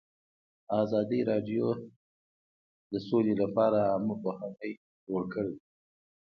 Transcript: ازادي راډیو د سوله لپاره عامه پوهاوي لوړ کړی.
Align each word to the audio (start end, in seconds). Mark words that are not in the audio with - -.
ازادي 0.81 1.19
راډیو 1.31 1.65
د 2.91 2.93
سوله 3.07 3.33
لپاره 3.41 3.77
عامه 3.91 4.15
پوهاوي 4.21 4.73
لوړ 5.05 5.23
کړی. 5.33 5.55